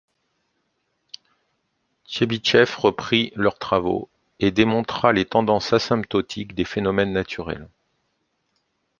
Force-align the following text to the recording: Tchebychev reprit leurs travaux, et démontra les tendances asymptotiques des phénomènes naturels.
Tchebychev 2.07 2.75
reprit 2.79 3.31
leurs 3.35 3.59
travaux, 3.59 4.09
et 4.39 4.49
démontra 4.49 5.13
les 5.13 5.25
tendances 5.25 5.73
asymptotiques 5.73 6.55
des 6.55 6.65
phénomènes 6.65 7.13
naturels. 7.13 7.69